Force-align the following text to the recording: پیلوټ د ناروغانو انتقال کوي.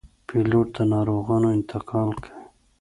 پیلوټ 0.27 0.67
د 0.75 0.77
ناروغانو 0.93 1.47
انتقال 1.57 2.09
کوي. 2.23 2.41